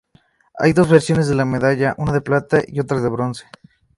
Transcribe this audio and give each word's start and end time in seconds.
Hay 0.57 0.73
dos 0.73 0.89
versiones 0.89 1.27
de 1.27 1.35
la 1.35 1.45
medalla 1.45 1.93
una 1.99 2.11
de 2.11 2.21
plata 2.21 2.63
y 2.65 2.79
otra 2.79 2.99
de 3.01 3.07
bronce. 3.09 3.45